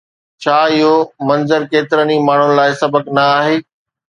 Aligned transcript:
ڇا 0.43 0.57
اهو 0.69 0.93
منظر 1.27 1.61
ڪيترن 1.71 2.09
ئي 2.13 2.17
ماڻهن 2.27 2.51
لاءِ 2.59 2.71
سبق 2.81 3.03
نه 3.17 3.25
آهي؟ 3.39 3.55